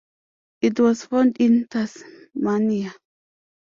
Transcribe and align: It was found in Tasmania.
It 0.61 0.79
was 0.79 1.05
found 1.05 1.37
in 1.39 1.67
Tasmania. 1.67 2.95